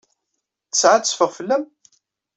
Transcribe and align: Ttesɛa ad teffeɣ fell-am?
Ttesɛa 0.67 0.95
ad 0.97 1.03
teffeɣ 1.05 1.29
fell-am? 1.37 1.63